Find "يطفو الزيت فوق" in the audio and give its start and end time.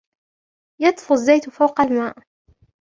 0.81-1.81